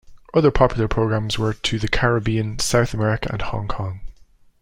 Other 0.33 0.49
popular 0.49 0.87
programs 0.87 1.37
were 1.37 1.53
to 1.53 1.77
the 1.77 1.87
Caribbean, 1.87 2.57
South 2.57 2.95
America, 2.95 3.29
and 3.31 3.39
Hong 3.39 3.67
Kong. 3.67 4.01